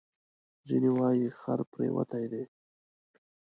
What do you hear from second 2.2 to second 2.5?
دی.